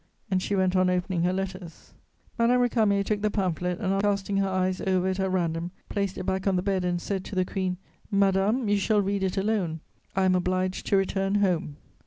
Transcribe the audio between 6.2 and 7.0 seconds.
back on the bed and